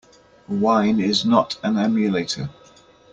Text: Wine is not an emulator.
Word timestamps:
Wine 0.47 0.99
is 0.99 1.25
not 1.25 1.59
an 1.61 1.77
emulator. 1.77 2.49